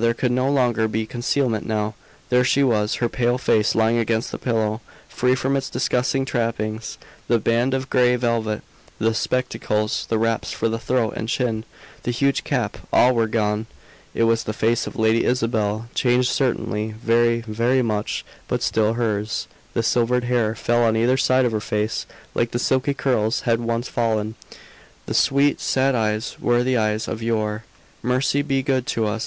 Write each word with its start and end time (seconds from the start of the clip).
there 0.00 0.12
could 0.12 0.30
no 0.30 0.50
longer 0.52 0.86
be 0.86 1.06
concealment 1.06 1.64
now! 1.66 1.94
There 2.28 2.44
she 2.44 2.62
was, 2.62 2.96
her 2.96 3.08
pale 3.08 3.38
face 3.38 3.74
lying 3.74 3.96
against 3.96 4.30
the 4.30 4.36
pillow, 4.36 4.82
free 5.08 5.34
from 5.34 5.56
its 5.56 5.70
disguising 5.70 6.26
trappings. 6.26 6.98
The 7.26 7.38
band 7.38 7.72
of 7.72 7.88
gray 7.88 8.14
velvet, 8.16 8.60
the 8.98 9.14
spectacles, 9.14 10.04
the 10.10 10.18
wraps 10.18 10.52
for 10.52 10.68
the 10.68 10.78
throat 10.78 11.14
and 11.16 11.26
chin, 11.26 11.64
the 12.02 12.10
huge 12.10 12.44
cap, 12.44 12.76
all 12.92 13.14
were 13.14 13.26
gone. 13.26 13.64
It 14.12 14.24
was 14.24 14.44
the 14.44 14.52
face 14.52 14.86
of 14.86 14.94
Lady 14.94 15.24
Isabel; 15.24 15.88
changed, 15.94 16.28
certainly, 16.28 16.90
very, 17.02 17.40
very 17.40 17.80
much; 17.80 18.26
but 18.46 18.60
still 18.62 18.92
hers. 18.92 19.48
The 19.72 19.82
silvered 19.82 20.24
hair 20.24 20.54
fell 20.54 20.82
on 20.84 20.96
either 20.98 21.16
side 21.16 21.46
of 21.46 21.52
her 21.52 21.62
face, 21.64 22.04
like 22.34 22.50
the 22.50 22.58
silky 22.58 22.92
curls 22.92 23.40
had 23.48 23.58
once 23.60 23.88
fallen; 23.88 24.34
the 25.06 25.14
sweet, 25.14 25.62
sad 25.62 25.94
eyes 25.94 26.36
were 26.38 26.62
the 26.62 26.76
eyes 26.76 27.08
of 27.08 27.22
yore. 27.22 27.64
"Mercy 28.02 28.42
be 28.42 28.62
good 28.62 28.86
to 28.88 29.06
us!" 29.06 29.16